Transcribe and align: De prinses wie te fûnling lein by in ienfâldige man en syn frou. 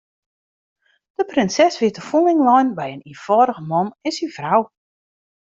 De 1.17 1.23
prinses 1.31 1.77
wie 1.81 1.93
te 1.95 2.03
fûnling 2.09 2.41
lein 2.47 2.69
by 2.77 2.87
in 2.95 3.05
ienfâldige 3.11 3.61
man 3.71 3.87
en 4.05 4.11
syn 4.17 4.31
frou. 4.37 4.61